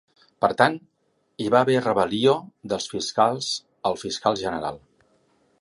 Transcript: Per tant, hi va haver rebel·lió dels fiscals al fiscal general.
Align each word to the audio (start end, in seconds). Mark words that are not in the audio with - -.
Per 0.45 0.49
tant, 0.61 0.77
hi 1.43 1.51
va 1.55 1.59
haver 1.65 1.83
rebel·lió 1.83 2.35
dels 2.73 2.91
fiscals 2.97 3.53
al 3.91 4.03
fiscal 4.07 4.43
general. 4.47 4.85